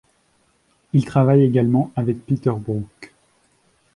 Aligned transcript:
Il 0.93 1.05
travaille 1.05 1.43
également 1.43 1.91
avec 1.95 2.25
Peter 2.25 2.49
Brook. 2.57 3.13